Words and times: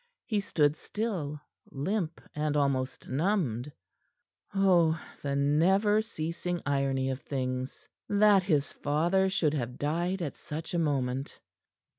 He 0.25 0.39
stood 0.39 0.75
still, 0.75 1.39
limp 1.69 2.21
and 2.33 2.57
almost 2.57 3.07
numbed. 3.07 3.71
Oh, 4.51 4.99
the 5.21 5.35
never 5.35 6.01
ceasing 6.01 6.59
irony 6.65 7.11
of 7.11 7.21
things! 7.21 7.87
That 8.09 8.41
his 8.41 8.73
father 8.73 9.29
should 9.29 9.53
have 9.53 9.77
died 9.77 10.23
at 10.23 10.37
such 10.37 10.73
a 10.73 10.79
moment. 10.79 11.39